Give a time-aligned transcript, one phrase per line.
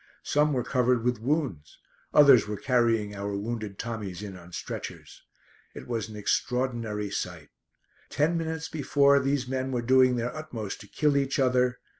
[0.23, 1.77] Some were covered with wounds,
[2.11, 5.21] others were carrying our wounded Tommies in on stretchers.
[5.75, 7.49] It was an extraordinary sight.
[8.09, 11.77] Ten minutes before these men were doing their utmost to kill each other.